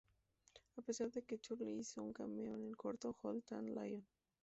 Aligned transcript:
A 0.77 0.81
pesar 0.81 1.11
de 1.11 1.21
que 1.21 1.37
Curly 1.39 1.73
hizo 1.77 2.01
un 2.01 2.11
cameo 2.11 2.55
en 2.55 2.63
el 2.65 2.75
corto 2.75 3.15
"Hold 3.21 3.43
that 3.43 3.61
Lion! 3.61 4.03